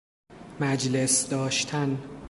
مجلس 0.59 1.29
داشتن 1.29 1.99